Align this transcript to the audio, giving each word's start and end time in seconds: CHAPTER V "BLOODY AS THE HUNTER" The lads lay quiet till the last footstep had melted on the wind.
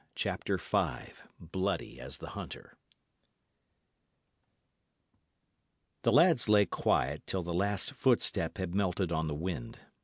CHAPTER 0.15 0.57
V 0.57 1.13
"BLOODY 1.39 1.99
AS 2.01 2.17
THE 2.17 2.29
HUNTER" 2.29 2.75
The 6.01 6.11
lads 6.11 6.49
lay 6.49 6.65
quiet 6.65 7.27
till 7.27 7.43
the 7.43 7.53
last 7.53 7.91
footstep 7.91 8.57
had 8.57 8.73
melted 8.73 9.11
on 9.11 9.27
the 9.27 9.35
wind. 9.35 9.81